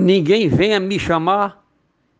Ninguém 0.00 0.48
venha 0.48 0.80
me 0.80 0.98
chamar 0.98 1.62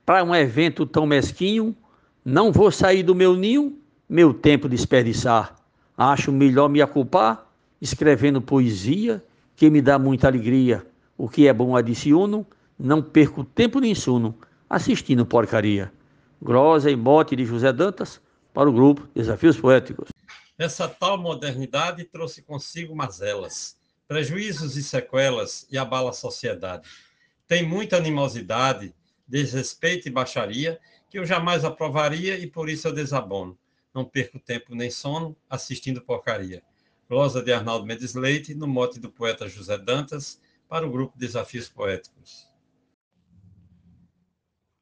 para 0.05 0.23
um 0.23 0.35
evento 0.35 0.85
tão 0.85 1.07
mesquinho. 1.07 1.75
Não 2.23 2.53
vou 2.53 2.71
sair 2.71 3.03
do 3.03 3.15
meu 3.15 3.35
ninho, 3.35 3.79
meu 4.07 4.35
tempo 4.35 4.69
desperdiçar. 4.69 5.57
Acho 5.97 6.31
melhor 6.31 6.69
me 6.69 6.83
ocupar 6.83 7.51
escrevendo 7.81 8.43
poesia, 8.43 9.25
que 9.57 9.71
me 9.71 9.81
dá 9.81 9.99
muita 9.99 10.29
alegria. 10.29 10.87
O 11.17 11.27
que 11.27 11.49
é 11.49 11.55
bom 11.55 11.75
adiciono, 11.75 12.47
não 12.79 13.03
perco 13.03 13.45
tempo 13.45 13.81
nem 13.81 13.95
sono 13.95 14.37
assistindo 14.69 15.25
porcaria. 15.25 15.91
Grosa 16.41 16.91
e 16.91 16.97
mote 16.97 17.35
de 17.35 17.47
José 17.47 17.73
Dantas 17.73 18.21
para 18.53 18.69
o 18.69 18.73
grupo 18.75 19.09
Desafios 19.15 19.57
Poéticos. 19.57 20.11
Essa 20.59 20.87
tal 20.87 21.17
modernidade 21.17 22.05
trouxe 22.05 22.43
consigo 22.43 22.95
mazelas, 22.95 23.75
prejuízos 24.07 24.77
e 24.77 24.83
sequelas 24.83 25.67
e 25.71 25.79
abala 25.79 26.11
a 26.11 26.13
sociedade. 26.13 26.87
Tem 27.51 27.67
muita 27.67 27.97
animosidade, 27.97 28.95
desrespeito 29.27 30.07
e 30.07 30.11
baixaria 30.13 30.79
que 31.11 31.19
eu 31.19 31.27
jamais 31.27 31.65
aprovaria 31.65 32.39
e 32.39 32.47
por 32.47 32.69
isso 32.69 32.87
eu 32.87 32.93
desabono. 32.93 33.59
Não 33.93 34.05
perco 34.05 34.39
tempo 34.39 34.73
nem 34.73 34.89
sono 34.89 35.37
assistindo 35.49 36.01
porcaria. 36.01 36.63
Glosa 37.09 37.43
de 37.43 37.53
Arnaldo 37.53 37.85
Mendes 37.85 38.15
Leite, 38.15 38.55
no 38.55 38.69
mote 38.69 39.01
do 39.01 39.11
poeta 39.11 39.49
José 39.49 39.77
Dantas, 39.77 40.41
para 40.69 40.87
o 40.87 40.93
grupo 40.93 41.19
Desafios 41.19 41.69
Poéticos. 41.69 42.49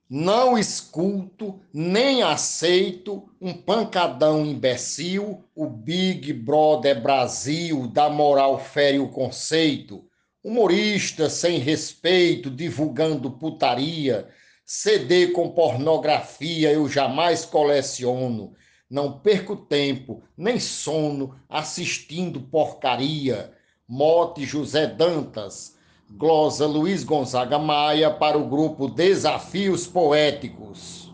Não 0.07 0.59
escuto 0.59 1.63
nem 1.73 2.23
aceito 2.23 3.31
um 3.41 3.55
pancadão 3.55 4.45
imbecil, 4.45 5.43
o 5.55 5.67
Big 5.71 6.35
Brother 6.35 7.01
Brasil 7.03 7.87
da 7.87 8.11
moral 8.11 8.59
fere 8.59 8.99
o 8.99 9.09
conceito, 9.09 10.08
humorista 10.49 11.29
sem 11.29 11.59
respeito 11.59 12.51
divulgando 12.51 13.31
putaria, 13.31 14.27
CD 14.65 15.27
com 15.29 15.51
pornografia 15.51 16.73
eu 16.73 16.89
jamais 16.89 17.45
coleciono. 17.45 18.55
Não 18.91 19.19
perco 19.19 19.55
tempo, 19.55 20.23
nem 20.35 20.59
sono, 20.59 21.35
assistindo 21.51 22.41
porcaria. 22.41 23.53
Mote 23.87 24.47
José 24.47 24.87
Dantas, 24.87 25.77
glosa 26.11 26.67
Luiz 26.67 27.05
Gonzaga 27.05 27.59
Maia 27.59 28.11
para 28.11 28.39
o 28.39 28.49
grupo 28.49 28.89
Desafios 28.89 29.87
Poéticos. 29.87 31.13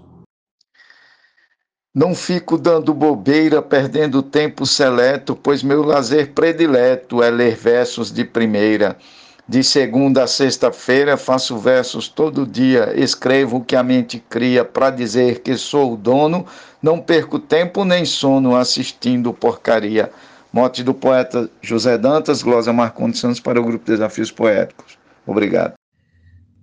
Não 1.93 2.15
fico 2.15 2.57
dando 2.57 2.95
bobeira, 2.95 3.61
perdendo 3.61 4.23
tempo 4.23 4.65
seleto, 4.65 5.35
pois 5.35 5.63
meu 5.63 5.83
lazer 5.83 6.33
predileto 6.33 7.21
é 7.21 7.31
ler 7.31 7.57
versos 7.57 8.13
de 8.13 8.25
primeira. 8.25 8.97
De 9.47 9.63
segunda 9.63 10.25
a 10.25 10.27
sexta-feira 10.27 11.19
faço 11.19 11.59
versos 11.59 12.09
todo 12.09 12.47
dia, 12.47 12.95
escrevo 12.99 13.59
o 13.59 13.65
que 13.65 13.77
a 13.77 13.83
mente 13.83 14.19
cria 14.19 14.65
para 14.65 14.89
dizer 14.89 15.41
que 15.41 15.55
sou 15.59 15.93
o 15.93 15.97
dono, 15.99 16.47
não 16.83 16.99
perco 16.99 17.39
tempo 17.39 17.85
nem 17.85 18.07
sono 18.07 18.57
assistindo 18.57 19.35
porcaria. 19.35 20.11
Mote 20.51 20.83
do 20.83 20.95
poeta 20.95 21.51
José 21.61 21.99
Dantas, 21.99 22.43
Glosa 22.43 22.73
Marcondes 22.73 23.21
Santos 23.21 23.39
para 23.39 23.61
o 23.61 23.65
grupo 23.65 23.85
Desafios 23.85 24.31
Poéticos. 24.31 24.97
Obrigado. 25.27 25.75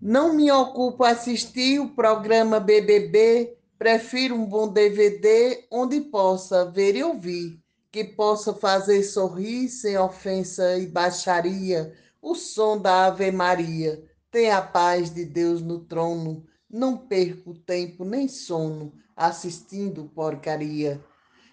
Não 0.02 0.34
me 0.34 0.52
ocupo 0.52 1.04
assistir 1.04 1.80
o 1.80 1.90
programa 1.90 2.60
BBB, 2.60 3.58
prefiro 3.78 4.34
um 4.34 4.46
bom 4.46 4.68
DVD 4.68 5.66
onde 5.70 6.02
possa 6.02 6.66
ver 6.66 6.96
e 6.96 7.04
ouvir, 7.04 7.60
que 7.92 8.04
possa 8.04 8.56
fazer 8.56 9.04
sorrir 9.04 9.70
sem 9.70 9.96
ofensa 10.00 10.80
e 10.80 10.88
baixaria 10.88 11.94
o 12.22 12.36
som 12.36 12.78
da 12.80 13.08
Ave 13.08 13.32
Maria. 13.32 14.04
Tenha 14.30 14.58
a 14.58 14.62
paz 14.62 15.14
de 15.14 15.26
Deus 15.26 15.62
no 15.62 15.80
trono. 15.80 16.46
Não 16.70 16.96
perco 16.98 17.54
tempo 17.54 18.06
nem 18.06 18.28
sono 18.28 18.94
assistindo 19.16 20.10
porcaria. 20.16 21.04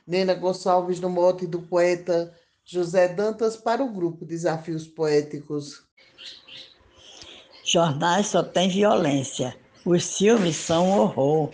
Nena 0.06 0.34
Gonçalves 0.34 1.00
no 1.00 1.10
mote 1.10 1.46
do 1.46 1.60
poeta 1.62 2.34
José 2.64 3.08
Dantas 3.08 3.56
para 3.56 3.82
o 3.82 3.92
grupo 3.92 4.24
Desafios 4.24 4.86
Poéticos. 4.86 5.82
Jornais 7.64 8.28
só 8.28 8.42
tem 8.42 8.68
violência. 8.68 9.54
Os 9.84 10.16
filmes 10.16 10.56
são 10.56 10.88
um 10.88 10.98
horror. 11.00 11.50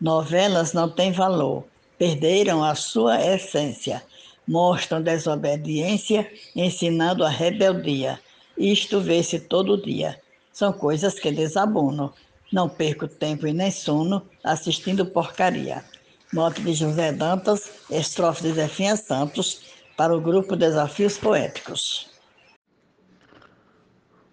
Novelas 0.00 0.72
não 0.72 0.88
têm 0.88 1.12
valor. 1.12 1.64
Perderam 1.98 2.64
a 2.64 2.74
sua 2.74 3.20
essência. 3.20 4.02
Mostram 4.46 5.02
desobediência, 5.02 6.30
ensinando 6.56 7.24
a 7.24 7.28
rebeldia. 7.28 8.18
Isto 8.58 9.00
vê-se 9.00 9.38
todo 9.38 9.80
dia. 9.80 10.18
São 10.52 10.72
coisas 10.72 11.14
que 11.14 11.30
desabonam. 11.30 12.12
Não 12.52 12.68
perco 12.68 13.06
tempo 13.06 13.46
e 13.46 13.52
nem 13.52 13.70
sono 13.70 14.26
assistindo 14.42 15.06
porcaria. 15.06 15.84
Mote 16.32 16.60
de 16.62 16.74
José 16.74 17.12
Dantas, 17.12 17.70
estrofe 17.90 18.42
de 18.42 18.54
Zefinha 18.54 18.96
Santos, 18.96 19.60
para 19.96 20.16
o 20.16 20.20
grupo 20.20 20.56
Desafios 20.56 21.16
Poéticos. 21.16 22.10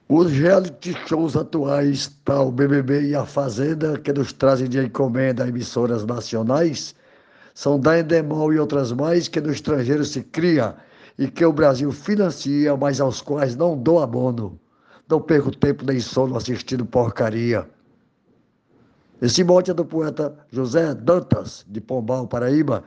Os 0.08 0.32
reality 0.32 0.94
shows 1.08 1.36
atuais, 1.36 2.12
tal 2.24 2.52
BBB 2.52 3.10
e 3.10 3.16
A 3.16 3.26
Fazenda, 3.26 3.98
que 4.00 4.14
nos 4.14 4.32
trazem 4.34 4.70
de 4.70 4.80
encomenda 4.80 5.48
emissoras 5.48 6.06
nacionais, 6.06 6.96
são 7.54 7.80
da 7.80 8.00
Endemol 8.00 8.54
e 8.54 8.60
outras 8.60 8.92
mais 8.92 9.28
que 9.28 9.42
no 9.42 9.52
estrangeiro 9.52 10.06
se 10.06 10.22
cria 10.22 10.76
e 11.18 11.28
que 11.28 11.46
o 11.46 11.54
Brasil 11.54 11.92
financia, 11.92 12.76
mas 12.76 13.00
aos 13.00 13.22
quais 13.22 13.56
não 13.56 13.78
dou 13.78 14.02
abono. 14.02 14.60
Não 15.08 15.22
perco 15.22 15.56
tempo 15.56 15.86
nem 15.86 16.00
sono 16.00 16.36
assistindo 16.36 16.86
porcaria. 16.86 17.70
Esse 19.22 19.44
mote 19.44 19.72
é 19.72 19.74
do 19.74 19.86
poeta 19.86 20.36
José 20.52 20.94
Dantas, 20.94 21.66
de 21.68 21.80
Pombal, 21.80 22.28
Paraíba. 22.28 22.84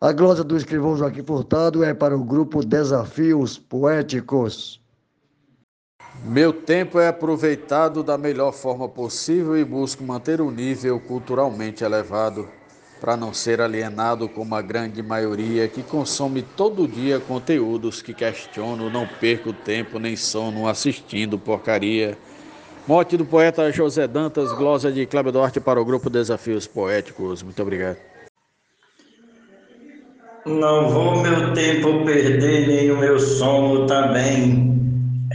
A 0.00 0.12
glosa 0.12 0.42
do 0.42 0.56
escrivão 0.56 0.96
Joaquim 0.96 1.22
Furtado 1.22 1.84
é 1.84 1.92
para 1.92 2.16
o 2.16 2.24
grupo 2.24 2.64
Desafios 2.64 3.58
Poéticos. 3.58 4.80
Meu 6.24 6.52
tempo 6.52 6.98
é 6.98 7.08
aproveitado 7.08 8.02
da 8.02 8.16
melhor 8.16 8.52
forma 8.52 8.88
possível 8.88 9.56
e 9.58 9.64
busco 9.64 10.02
manter 10.02 10.40
o 10.40 10.50
nível 10.50 10.98
culturalmente 11.00 11.84
elevado 11.84 12.48
para 13.00 13.16
não 13.16 13.32
ser 13.32 13.60
alienado 13.60 14.28
como 14.28 14.54
a 14.54 14.60
grande 14.60 15.02
maioria 15.02 15.66
que 15.66 15.82
consome 15.82 16.42
todo 16.42 16.86
dia 16.86 17.18
conteúdos 17.18 18.02
que 18.02 18.12
questiono, 18.12 18.90
não 18.90 19.06
perco 19.06 19.52
tempo 19.52 19.98
nem 19.98 20.14
sono 20.14 20.68
assistindo 20.68 21.38
porcaria. 21.38 22.18
Mote 22.86 23.16
do 23.16 23.24
poeta 23.24 23.72
José 23.72 24.06
Dantas, 24.06 24.52
glosa 24.52 24.92
de 24.92 25.06
Cláudio 25.06 25.32
Duarte 25.32 25.60
para 25.60 25.80
o 25.80 25.84
grupo 25.84 26.10
Desafios 26.10 26.66
Poéticos. 26.66 27.42
Muito 27.42 27.60
obrigado. 27.62 27.96
Não 30.46 30.88
vou 30.88 31.20
meu 31.20 31.52
tempo 31.52 32.04
perder, 32.04 32.66
nem 32.66 32.90
o 32.90 32.98
meu 32.98 33.18
sono 33.18 33.86
também. 33.86 34.70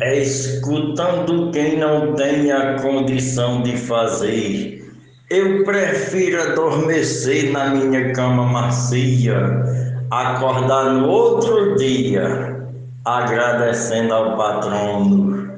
É 0.02 0.20
escutando 0.22 1.52
quem 1.52 1.78
não 1.78 2.14
tem 2.14 2.52
a 2.52 2.82
condição 2.82 3.62
de 3.62 3.78
fazer 3.78 4.75
eu 5.30 5.64
prefiro 5.64 6.42
adormecer 6.42 7.52
na 7.52 7.70
minha 7.70 8.14
cama 8.14 8.46
macia, 8.46 9.36
acordar 10.12 10.94
no 10.94 11.08
outro 11.08 11.76
dia, 11.76 12.64
agradecendo 13.04 14.14
ao 14.14 14.38
patrono. 14.38 15.50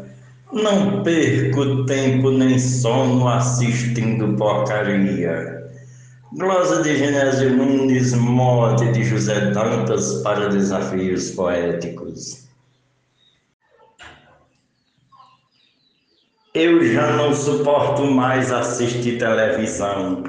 Não 0.54 1.04
perco 1.04 1.86
tempo 1.86 2.32
nem 2.32 2.58
sono 2.58 3.28
assistindo 3.28 4.38
porcaria. 4.38 5.58
Glosa 6.38 6.82
de 6.82 6.98
Genésio 6.98 7.56
Nunes, 7.56 8.14
morte 8.14 8.90
de 8.94 9.04
José 9.04 9.52
Dantas 9.52 10.22
para 10.24 10.48
desafios 10.48 11.32
poéticos. 11.32 12.47
Eu 16.60 16.84
já 16.84 17.16
não 17.16 17.36
suporto 17.36 18.04
mais 18.04 18.52
assistir 18.52 19.20
televisão, 19.20 20.24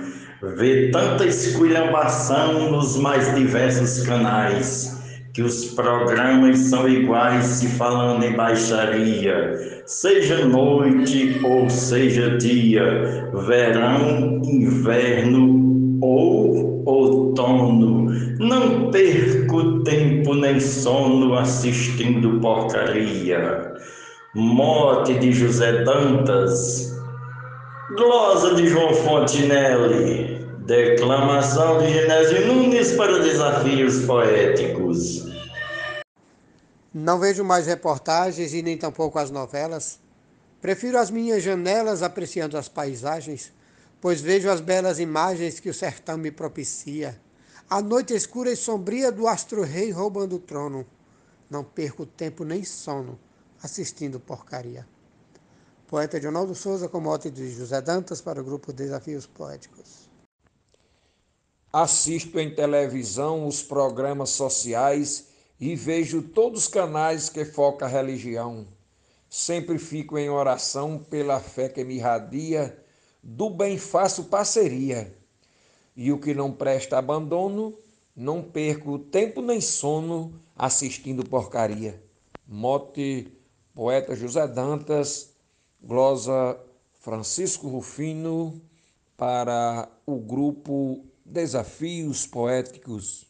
ver 0.59 0.91
tanta 0.91 1.25
esculhambação 1.25 2.71
nos 2.71 2.99
mais 2.99 3.35
diversos 3.35 4.03
canais, 4.07 4.95
que 5.33 5.41
os 5.41 5.65
programas 5.73 6.59
são 6.59 6.87
iguais 6.87 7.47
se 7.47 7.69
falando 7.69 8.23
em 8.23 8.37
baixaria, 8.37 9.83
seja 9.87 10.45
noite 10.45 11.41
ou 11.43 11.71
seja 11.71 12.37
dia, 12.37 13.31
verão, 13.47 14.43
inverno 14.45 15.99
ou 16.03 16.83
outono. 16.85 18.11
Não 18.39 18.91
perco 18.91 19.83
tempo 19.83 20.35
nem 20.35 20.61
sono 20.61 21.33
assistindo 21.39 22.39
porcaria 22.39 23.79
Morte 24.41 25.19
de 25.19 25.33
José 25.33 25.83
Dantas, 25.83 26.93
glosa 27.97 28.55
de 28.55 28.69
João 28.69 28.95
Fontinelli, 28.95 30.47
declamação 30.65 31.79
de 31.81 31.93
Genésio 31.93 32.47
Nunes 32.47 32.93
para 32.93 33.19
desafios 33.19 34.05
poéticos. 34.05 35.27
Não 36.95 37.19
vejo 37.19 37.43
mais 37.43 37.67
reportagens 37.67 38.55
e 38.55 38.63
nem 38.63 38.79
tampouco 38.79 39.19
as 39.19 39.29
novelas. 39.29 39.99
Prefiro 40.61 40.99
as 40.99 41.11
minhas 41.11 41.43
janelas 41.43 42.01
apreciando 42.01 42.57
as 42.57 42.69
paisagens, 42.69 43.53
pois 44.01 44.21
vejo 44.21 44.49
as 44.49 44.61
belas 44.61 45.01
imagens 45.01 45.59
que 45.59 45.69
o 45.69 45.75
sertão 45.75 46.17
me 46.17 46.31
propicia. 46.31 47.21
A 47.69 47.83
noite 47.83 48.15
escura 48.15 48.53
e 48.53 48.57
sombria 48.57 49.11
do 49.11 49.27
astro-rei 49.27 49.91
roubando 49.91 50.37
o 50.37 50.39
trono. 50.39 50.87
Não 51.51 51.65
perco 51.65 52.07
tempo 52.07 52.45
nem 52.45 52.63
sono 52.63 53.19
assistindo 53.63 54.21
porcaria. 54.21 54.87
Poeta 55.87 56.21
Ronaldo 56.21 56.55
Souza, 56.55 56.89
com 56.89 57.01
mote 57.01 57.31
de 57.31 57.51
José 57.51 57.81
Dantas, 57.81 58.21
para 58.21 58.41
o 58.41 58.45
grupo 58.45 58.73
Desafios 58.73 59.27
Poéticos. 59.27 60.09
Assisto 61.73 62.39
em 62.39 62.55
televisão 62.55 63.47
os 63.47 63.63
programas 63.63 64.31
sociais 64.31 65.29
e 65.61 65.75
vejo 65.75 66.23
todos 66.23 66.63
os 66.63 66.69
canais 66.69 67.29
que 67.29 67.45
focam 67.45 67.89
a 67.89 67.91
religião. 67.91 68.67
Sempre 69.31 69.79
fico 69.79 70.17
em 70.17 70.31
oração 70.31 70.99
pela 70.99 71.41
fé 71.41 71.69
que 71.69 71.85
me 71.85 71.97
irradia, 71.97 72.83
do 73.23 73.51
bem 73.51 73.77
faço 73.77 74.25
parceria. 74.25 75.15
E 75.97 76.13
o 76.13 76.19
que 76.19 76.33
não 76.33 76.53
presta 76.53 76.97
abandono, 76.97 77.79
não 78.15 78.43
perco 78.43 78.99
tempo 78.99 79.43
nem 79.43 79.61
sono 79.61 80.33
assistindo 80.57 81.25
porcaria. 81.25 82.03
Mote, 82.47 83.38
poeta 83.79 84.17
José 84.17 84.45
Dantas, 84.49 85.29
glosa 85.81 86.59
Francisco 87.01 87.69
Rufino, 87.69 88.61
para 89.17 89.89
o 90.05 90.17
grupo 90.17 91.05
Desafios 91.25 92.27
Poéticos. 92.27 93.25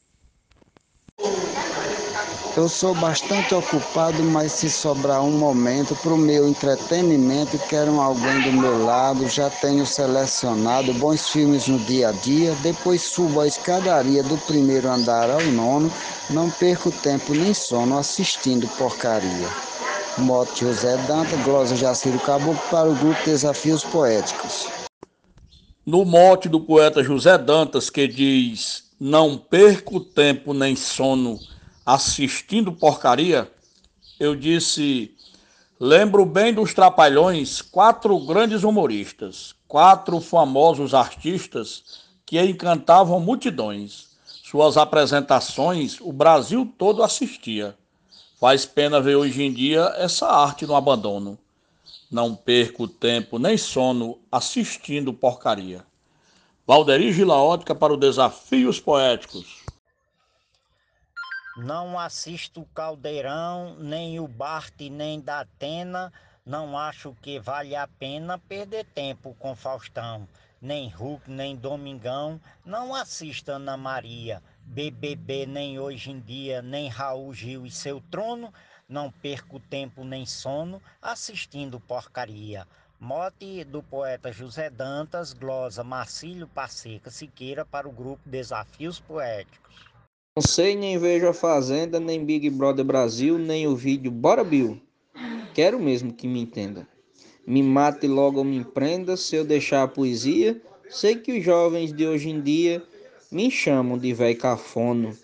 Eu 2.57 2.67
sou 2.67 2.95
bastante 2.95 3.55
ocupado, 3.55 4.23
mas 4.23 4.53
se 4.53 4.71
sobrar 4.71 5.23
um 5.23 5.37
momento 5.37 5.95
para 5.97 6.15
o 6.15 6.17
meu 6.17 6.49
entretenimento, 6.49 7.59
quero 7.69 8.01
alguém 8.01 8.41
do 8.41 8.53
meu 8.53 8.87
lado. 8.87 9.29
Já 9.29 9.51
tenho 9.51 9.85
selecionado 9.85 10.95
bons 10.95 11.29
filmes 11.29 11.69
no 11.69 11.79
dia 11.81 12.09
a 12.09 12.13
dia. 12.13 12.55
Depois 12.63 13.03
subo 13.03 13.43
a 13.43 13.47
escadaria 13.47 14.23
do 14.23 14.39
primeiro 14.47 14.89
andar 14.89 15.29
ao 15.29 15.43
nono. 15.43 15.93
Não 16.31 16.51
perco 16.51 16.91
tempo 16.91 17.35
nem 17.35 17.53
sono 17.53 17.99
assistindo 17.99 18.67
porcaria. 18.79 19.68
Mote 20.21 20.65
José 20.65 20.97
Danta, 21.07 21.37
Glosa 21.45 21.77
Jaciro 21.77 22.19
Caboclo 22.19 22.61
para 22.71 22.89
o 22.89 22.95
grupo 22.95 23.25
Desafios 23.25 23.85
Poéticos. 23.85 24.67
No 25.87 26.05
mote 26.05 26.49
do 26.49 26.61
poeta 26.61 27.03
José 27.03 27.39
Dantas, 27.39 27.89
que 27.89 28.07
diz: 28.09 28.85
Não 28.99 29.39
perco 29.39 30.01
tempo 30.01 30.53
nem 30.53 30.75
sono 30.75 31.39
assistindo 31.87 32.73
porcaria, 32.73 33.51
eu 34.19 34.35
disse: 34.35 35.13
Lembro 35.81 36.27
bem 36.27 36.53
dos 36.53 36.75
Trapalhões, 36.75 37.63
quatro 37.63 38.19
grandes 38.19 38.65
humoristas, 38.65 39.55
quatro 39.69 40.21
famosos 40.21 40.93
artistas 40.95 42.03
que 42.27 42.41
encantavam 42.43 43.21
multidões. 43.21 44.09
Suas 44.43 44.77
apresentações 44.77 46.01
o 46.01 46.13
Brasil 46.13 46.71
todo 46.77 47.03
assistia. 47.03 47.77
Faz 48.41 48.65
pena 48.65 49.01
ver 49.01 49.17
hoje 49.17 49.43
em 49.43 49.53
dia 49.53 49.93
essa 49.97 50.29
arte 50.29 50.65
no 50.65 50.77
abandono. 50.77 51.37
Não 52.09 52.37
perco 52.37 52.87
tempo 52.87 53.37
nem 53.37 53.59
sono 53.59 54.17
assistindo 54.31 55.13
porcaria. 55.13 55.85
Valderi 56.65 57.13
Gilaótica 57.13 57.75
para 57.75 57.93
o 57.93 57.97
Desafios 57.97 58.79
Poéticos. 58.79 59.65
Não 61.57 61.99
assisto 61.99 62.65
Caldeirão, 62.73 63.75
nem 63.81 64.21
o 64.21 64.29
Bart, 64.29 64.79
nem 64.83 65.21
da 65.21 65.41
Atena. 65.41 66.13
Não 66.47 66.79
acho 66.79 67.17
que 67.21 67.41
vale 67.41 67.75
a 67.75 67.89
pena 67.89 68.39
perder 68.39 68.85
tempo 68.95 69.35
com 69.41 69.57
Faustão. 69.57 70.29
Nem 70.63 70.89
Hulk, 70.89 71.29
nem 71.29 71.57
Domingão. 71.57 72.41
Não 72.65 72.95
assista 72.95 73.55
Ana 73.55 73.77
Maria. 73.77 74.41
BBB 74.69 75.47
nem 75.47 75.79
hoje 75.79 76.11
em 76.11 76.21
dia, 76.21 76.61
nem 76.61 76.89
Raul 76.89 77.33
Gil 77.33 77.65
e 77.65 77.71
seu 77.71 78.03
trono. 78.11 78.53
Não 78.87 79.11
perco 79.11 79.59
tempo 79.59 80.05
nem 80.05 80.27
sono 80.27 80.81
assistindo 81.01 81.81
porcaria. 81.81 82.67
Mote 83.01 83.65
do 83.65 83.83
poeta 83.83 84.31
José 84.31 84.69
Dantas, 84.69 85.33
glosa 85.33 85.83
Marcílio 85.83 86.47
Passeca 86.47 87.11
Siqueira 87.11 87.65
para 87.65 87.89
o 87.89 87.93
grupo 87.93 88.21
Desafios 88.27 89.01
Poéticos. 89.01 89.87
Não 90.37 90.43
sei 90.43 90.77
nem 90.77 90.99
vejo 90.99 91.29
a 91.29 91.35
Fazenda, 91.35 91.99
nem 91.99 92.25
Big 92.25 92.51
Brother 92.51 92.85
Brasil, 92.85 93.39
nem 93.39 93.67
o 93.67 93.75
vídeo 93.75 94.11
Bora 94.11 94.45
Bill. 94.45 94.81
Quero 95.55 95.81
mesmo 95.81 96.13
que 96.13 96.29
me 96.29 96.41
entenda. 96.41 96.87
Me 97.47 97.63
mate 97.63 98.07
logo 98.07 98.39
ou 98.39 98.45
me 98.45 98.57
empreenda 98.57 99.17
se 99.17 99.35
eu 99.35 99.45
deixar 99.45 99.83
a 99.83 99.89
poesia. 99.89 100.61
Sei 100.91 101.17
que 101.17 101.39
os 101.39 101.45
jovens 101.45 101.93
de 101.93 102.07
hoje 102.07 102.29
em 102.29 102.41
dia 102.41 102.83
me 103.31 103.51
chamam 103.51 103.99
de 103.99 104.13
velho 104.13 104.39
cafono. 104.39 105.17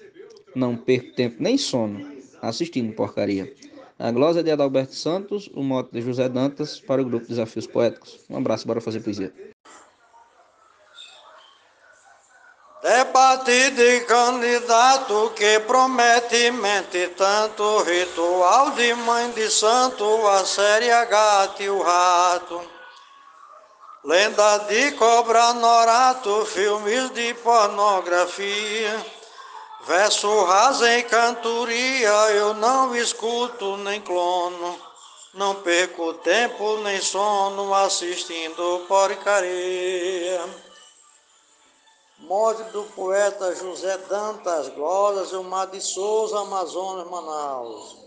Não 0.54 0.76
perco 0.76 1.12
tempo 1.14 1.36
nem 1.40 1.58
sono 1.58 2.14
assistindo 2.48 2.94
porcaria. 2.94 3.52
A 3.98 4.10
glosa 4.10 4.42
de 4.42 4.50
Adalberto 4.50 4.94
Santos, 4.94 5.48
o 5.54 5.62
mote 5.62 5.92
de 5.92 6.02
José 6.02 6.28
Dantas 6.28 6.80
para 6.80 7.00
o 7.00 7.04
grupo 7.04 7.26
Desafios 7.26 7.66
Poéticos. 7.66 8.20
Um 8.28 8.36
abraço, 8.36 8.66
bora 8.66 8.80
fazer 8.80 9.00
poesia. 9.00 9.32
Debate 12.82 13.70
de 13.70 14.00
candidato 14.00 15.32
que 15.34 15.60
promete 15.60 16.50
mente 16.50 17.08
tanto, 17.16 17.82
ritual 17.82 18.72
de 18.72 18.94
mãe 18.94 19.30
de 19.30 19.48
santo, 19.48 20.04
a 20.26 20.44
série 20.44 20.88
gato 21.06 21.62
e 21.62 21.70
o 21.70 21.80
rato. 21.80 22.73
Lenda 24.04 24.58
de 24.68 24.92
cobra 24.92 25.54
norato, 25.54 26.44
filmes 26.44 27.08
de 27.14 27.32
pornografia, 27.36 29.06
verso 29.86 30.44
raso 30.44 30.84
em 30.84 31.02
cantoria, 31.04 32.10
eu 32.32 32.52
não 32.52 32.94
escuto 32.94 33.78
nem 33.78 34.02
clono. 34.02 34.78
Não 35.32 35.54
perco 35.54 36.12
tempo 36.18 36.76
nem 36.82 37.00
sono 37.00 37.72
assistindo 37.72 38.84
porcaria. 38.86 40.50
Morte 42.18 42.62
do 42.72 42.82
poeta 42.94 43.54
José 43.54 43.96
Dantas 44.06 44.68
Glórias, 44.68 45.32
Mar 45.32 45.66
de 45.68 45.80
Souza, 45.80 46.40
Amazonas, 46.40 47.08
Manaus. 47.08 48.03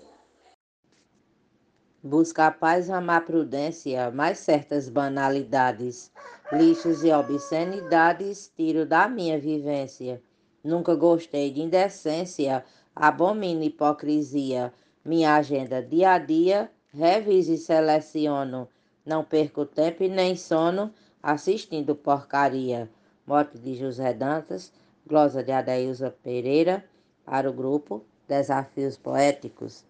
Busca 2.04 2.46
a 2.46 2.52
paz, 2.52 2.92
amar 2.92 3.26
prudência, 3.26 4.12
mais 4.12 4.38
certas 4.38 4.88
banalidades, 4.88 6.12
lixos 6.52 7.04
e 7.04 7.12
obscenidades, 7.12 8.52
tiro 8.56 8.86
da 8.86 9.08
minha 9.08 9.40
vivência. 9.40 10.22
Nunca 10.64 10.94
gostei 10.94 11.50
de 11.50 11.60
indecência, 11.60 12.64
abomino 12.96 13.64
hipocrisia. 13.64 14.72
Minha 15.04 15.38
agenda 15.38 15.82
dia 15.82 16.12
a 16.12 16.20
dia, 16.20 16.72
reviso 16.94 17.54
e 17.54 17.58
seleciono. 17.58 18.70
Não 19.04 19.24
perco 19.24 19.66
tempo 19.66 20.04
e 20.04 20.08
nem 20.08 20.36
sono 20.36 20.94
assistindo 21.22 21.96
porcaria. 21.96 22.88
Morte 23.26 23.58
de 23.58 23.74
José 23.74 24.14
Dantas, 24.14 24.72
glosa 25.06 25.44
de 25.44 25.52
Adailza 25.52 26.16
Pereira, 26.22 26.86
para 27.26 27.50
o 27.50 27.54
grupo 27.54 28.06
Desafios 28.28 28.98
Poéticos. 28.98 29.87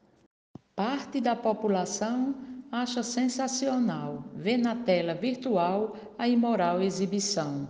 Parte 0.77 1.19
da 1.19 1.35
população 1.35 2.35
acha 2.71 3.01
sensacional 3.01 4.23
ver 4.35 4.57
na 4.57 4.75
tela 4.75 5.15
virtual 5.15 5.97
a 6.19 6.27
imoral 6.27 6.83
exibição. 6.83 7.67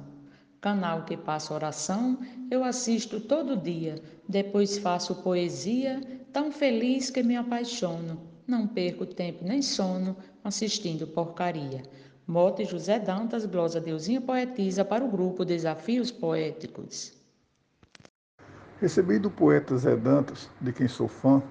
Canal 0.60 1.06
que 1.06 1.16
passa 1.16 1.54
oração, 1.54 2.20
eu 2.52 2.66
assisto 2.66 3.22
todo 3.22 3.56
dia, 3.56 3.96
depois 4.28 4.78
faço 4.78 5.24
poesia, 5.24 6.02
tão 6.34 6.52
feliz 6.52 7.10
que 7.10 7.24
me 7.24 7.38
apaixono. 7.38 8.20
Não 8.46 8.68
perco 8.68 9.06
tempo 9.06 9.46
nem 9.46 9.62
sono 9.62 10.18
assistindo 10.44 11.08
porcaria. 11.08 11.84
Mote 12.28 12.66
José 12.66 13.00
Dantas, 13.00 13.46
glosa 13.46 13.80
Deusinha 13.80 14.20
Poetisa 14.20 14.84
para 14.84 15.06
o 15.06 15.10
grupo 15.10 15.46
Desafios 15.46 16.12
Poéticos. 16.12 17.14
Recebi 18.82 19.18
do 19.18 19.32
poeta 19.32 19.78
Zé 19.78 19.96
Dantas, 19.96 20.50
de 20.60 20.74
quem 20.74 20.90
sou 20.90 21.08
fã, 21.08 21.42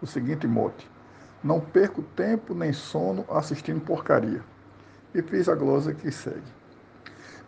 o 0.00 0.06
seguinte 0.06 0.46
mote: 0.46 0.88
Não 1.42 1.60
perco 1.60 2.02
tempo 2.02 2.54
nem 2.54 2.72
sono 2.72 3.24
assistindo 3.30 3.80
porcaria. 3.80 4.42
E 5.14 5.22
fiz 5.22 5.48
a 5.48 5.54
glosa 5.54 5.94
que 5.94 6.10
segue. 6.10 6.54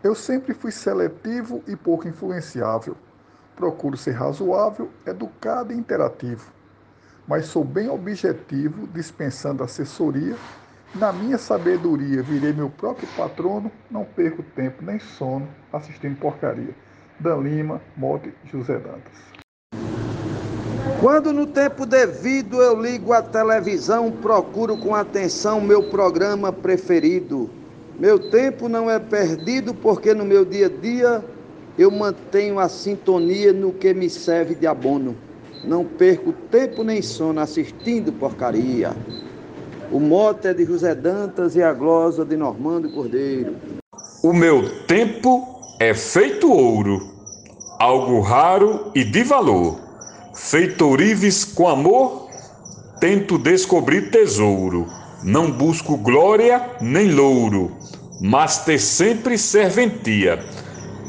Eu 0.02 0.14
sempre 0.14 0.54
fui 0.54 0.70
seletivo 0.70 1.62
e 1.66 1.76
pouco 1.76 2.08
influenciável. 2.08 2.96
Procuro 3.56 3.96
ser 3.96 4.12
razoável, 4.12 4.90
educado 5.04 5.72
e 5.72 5.76
interativo. 5.76 6.52
Mas 7.26 7.46
sou 7.46 7.64
bem 7.64 7.90
objetivo, 7.90 8.86
dispensando 8.86 9.62
assessoria 9.62 10.36
na 10.94 11.12
minha 11.12 11.36
sabedoria, 11.36 12.22
virei 12.22 12.52
meu 12.52 12.70
próprio 12.70 13.06
patrono, 13.14 13.70
não 13.90 14.04
perco 14.04 14.42
tempo 14.42 14.82
nem 14.82 14.98
sono 14.98 15.46
assistindo 15.70 16.18
porcaria. 16.18 16.74
Dan 17.20 17.42
Lima, 17.42 17.80
Mote, 17.94 18.32
José 18.44 18.78
Dantas. 18.78 19.37
Quando 21.00 21.32
no 21.32 21.46
tempo 21.46 21.86
devido 21.86 22.60
eu 22.60 22.80
ligo 22.80 23.12
a 23.12 23.22
televisão, 23.22 24.10
procuro 24.10 24.76
com 24.76 24.96
atenção 24.96 25.60
meu 25.60 25.84
programa 25.84 26.52
preferido. 26.52 27.48
Meu 27.96 28.18
tempo 28.18 28.68
não 28.68 28.90
é 28.90 28.98
perdido 28.98 29.72
porque 29.72 30.12
no 30.12 30.24
meu 30.24 30.44
dia 30.44 30.66
a 30.66 30.68
dia 30.68 31.24
eu 31.78 31.88
mantenho 31.92 32.58
a 32.58 32.68
sintonia 32.68 33.52
no 33.52 33.72
que 33.72 33.94
me 33.94 34.10
serve 34.10 34.56
de 34.56 34.66
abono. 34.66 35.14
Não 35.62 35.84
perco 35.84 36.32
tempo 36.50 36.82
nem 36.82 37.00
sono 37.00 37.38
assistindo 37.38 38.12
porcaria. 38.12 38.90
O 39.92 40.00
mote 40.00 40.48
é 40.48 40.54
de 40.54 40.64
José 40.64 40.96
Dantas 40.96 41.54
e 41.54 41.62
a 41.62 41.72
glosa 41.72 42.24
de 42.24 42.36
Normando 42.36 42.90
Cordeiro. 42.90 43.54
O 44.20 44.32
meu 44.32 44.84
tempo 44.86 45.46
é 45.78 45.94
feito 45.94 46.52
ouro, 46.52 47.08
algo 47.78 48.20
raro 48.20 48.90
e 48.96 49.04
de 49.04 49.22
valor. 49.22 49.87
Feito 50.40 50.86
ourives 50.86 51.44
com 51.44 51.68
amor, 51.68 52.30
tento 53.00 53.36
descobrir 53.36 54.10
tesouro. 54.10 54.86
Não 55.22 55.50
busco 55.50 55.98
glória 55.98 56.76
nem 56.80 57.10
louro, 57.10 57.76
mas 58.18 58.64
ter 58.64 58.78
sempre 58.78 59.36
serventia. 59.36 60.42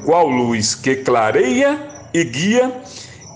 Qual 0.04 0.28
luz 0.28 0.76
que 0.76 0.98
clareia 0.98 1.80
e 2.14 2.24
guia, 2.26 2.82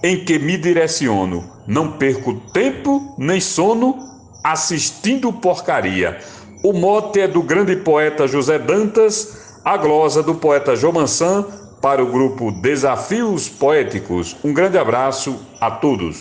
em 0.03 0.25
que 0.25 0.37
me 0.39 0.57
direciono. 0.57 1.49
Não 1.65 1.93
perco 1.93 2.33
tempo 2.51 3.15
nem 3.17 3.39
sono 3.39 3.95
assistindo 4.43 5.31
porcaria. 5.31 6.17
O 6.63 6.73
mote 6.73 7.21
é 7.21 7.27
do 7.27 7.41
grande 7.41 7.77
poeta 7.77 8.27
José 8.27 8.59
Dantas, 8.59 9.59
a 9.63 9.77
glosa 9.77 10.21
do 10.21 10.35
poeta 10.35 10.75
Jomansan 10.75 11.62
para 11.83 12.01
o 12.01 12.09
grupo 12.09 12.49
Desafios 12.49 13.49
Poéticos. 13.49 14.37
Um 14.41 14.53
grande 14.53 14.77
abraço 14.77 15.31
a 15.59 15.69
todos. 15.69 16.19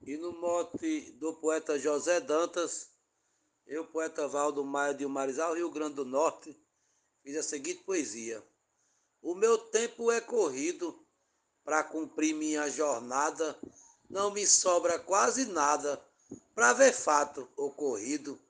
E 0.00 0.16
no 0.16 0.32
mote 0.40 1.12
do 1.20 1.34
poeta 1.34 1.78
José 1.78 2.20
Dantas, 2.20 2.88
eu, 3.66 3.84
poeta 3.84 4.26
Valdo 4.26 4.64
Maia 4.64 4.94
de 4.94 5.06
Marizal, 5.06 5.54
Rio 5.54 5.70
Grande 5.70 5.96
do 5.96 6.06
Norte, 6.06 6.58
fiz 7.22 7.36
a 7.36 7.42
seguinte 7.42 7.82
poesia. 7.84 8.42
O 9.20 9.34
meu 9.34 9.58
tempo 9.58 10.10
é 10.10 10.18
corrido 10.18 10.98
para 11.62 11.84
cumprir 11.84 12.34
minha 12.34 12.70
jornada, 12.70 13.58
não 14.08 14.30
me 14.30 14.46
sobra 14.46 14.98
quase 14.98 15.44
nada 15.44 16.02
para 16.54 16.72
ver 16.72 16.94
fato 16.94 17.46
ocorrido, 17.58 18.40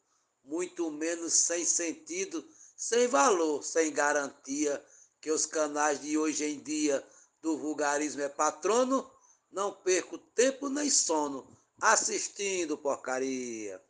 muito 0.44 0.88
menos 0.88 1.32
sem 1.32 1.64
sentido, 1.64 2.44
sem 2.76 3.06
valor, 3.08 3.62
sem 3.62 3.92
garantia, 3.92 4.84
que 5.20 5.30
os 5.30 5.46
canais 5.46 6.00
de 6.00 6.18
hoje 6.18 6.44
em 6.44 6.60
dia 6.60 7.04
do 7.40 7.56
vulgarismo 7.56 8.22
é 8.22 8.28
patrono, 8.28 9.08
não 9.50 9.72
perco 9.72 10.18
tempo 10.18 10.68
nem 10.68 10.90
sono 10.90 11.56
assistindo 11.80 12.78
porcaria. 12.78 13.82